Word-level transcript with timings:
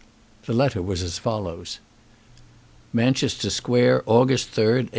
The 0.47 0.53
letter 0.53 0.81
was 0.81 1.03
as 1.03 1.19
follows: 1.19 1.77
Manchester 2.91 3.51
Square, 3.51 4.01
August 4.07 4.49
3, 4.49 4.63
187 4.65 4.89